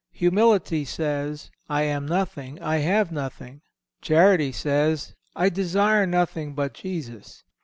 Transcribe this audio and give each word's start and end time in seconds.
Humility 0.13 0.83
says, 0.83 1.51
"I 1.69 1.83
am 1.83 2.07
nothing, 2.07 2.59
I 2.59 2.77
have 2.77 3.11
nothing." 3.11 3.61
Charity 4.01 4.51
says, 4.51 5.13
"I 5.35 5.49
desire 5.49 6.07
nothing 6.07 6.55
but 6.55 6.73
Jesus." 6.73 7.43